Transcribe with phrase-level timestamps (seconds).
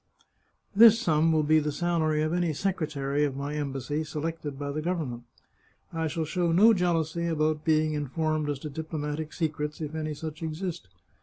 [0.75, 4.81] This sum will be the salary of any secretary of my embassy selected by the
[4.81, 5.25] government.
[5.93, 10.15] I shall show no jealousy about being in formed as to diplomatic secrets, if any
[10.15, 10.87] such exist.